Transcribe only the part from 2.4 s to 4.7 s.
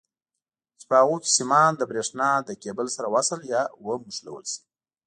له کیبل سره وصل یا ونښلول شي.